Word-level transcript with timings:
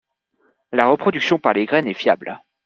La 0.71 0.87
reproduction 0.87 1.37
par 1.37 1.53
les 1.53 1.67
graines 1.67 1.85
est 1.87 1.93
fiable. 1.93 2.39